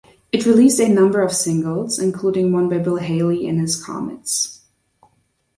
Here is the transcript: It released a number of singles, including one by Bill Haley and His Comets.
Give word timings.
It 0.31 0.47
released 0.47 0.79
a 0.79 0.89
number 0.89 1.21
of 1.21 1.31
singles, 1.31 1.99
including 1.99 2.51
one 2.51 2.67
by 2.69 2.79
Bill 2.79 2.95
Haley 2.95 3.47
and 3.47 3.61
His 3.61 3.75
Comets. 3.75 4.61